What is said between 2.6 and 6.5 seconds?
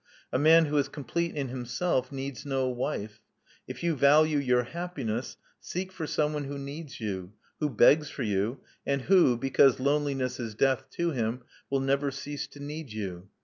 wife. If you value your happiness, seek for someone